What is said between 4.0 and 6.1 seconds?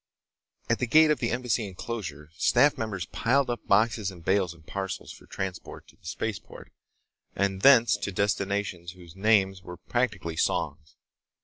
and bales and parcels for transport to the